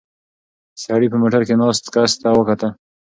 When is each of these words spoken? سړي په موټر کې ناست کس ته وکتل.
سړي 0.83 1.07
په 1.11 1.17
موټر 1.21 1.41
کې 1.47 1.55
ناست 1.61 1.85
کس 1.93 2.11
ته 2.21 2.27
وکتل. 2.39 2.71